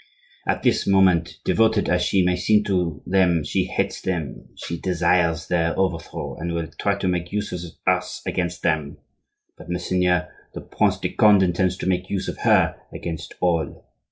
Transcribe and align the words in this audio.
At 0.47 0.63
this 0.63 0.87
moment, 0.87 1.37
devoted 1.45 1.87
as 1.87 2.01
she 2.01 2.23
may 2.23 2.35
seem 2.35 2.63
to 2.63 3.03
them, 3.05 3.43
she 3.43 3.65
hates 3.65 4.01
them; 4.01 4.47
she 4.55 4.79
desires 4.79 5.47
their 5.47 5.77
overthrow, 5.77 6.37
and 6.39 6.51
will 6.55 6.65
try 6.79 6.97
to 6.97 7.07
make 7.07 7.31
use 7.31 7.51
of 7.51 7.59
us 7.85 8.23
against 8.25 8.63
them; 8.63 8.97
but 9.59 9.69
Monseigneur 9.69 10.27
the 10.55 10.61
Prince 10.61 10.97
de 10.97 11.09
Conde 11.09 11.43
intends 11.43 11.77
to 11.77 11.85
make 11.85 12.09
use 12.09 12.27
of 12.27 12.39
her 12.39 12.77
against 12.91 13.35
all. 13.41 13.85